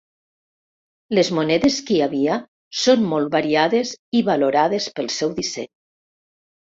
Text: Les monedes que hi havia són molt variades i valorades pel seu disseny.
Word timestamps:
Les 1.17 1.27
monedes 1.39 1.75
que 1.89 1.93
hi 1.97 1.99
havia 2.05 2.37
són 2.83 3.05
molt 3.11 3.29
variades 3.35 3.91
i 4.21 4.23
valorades 4.31 4.89
pel 5.01 5.11
seu 5.17 5.37
disseny. 5.41 5.69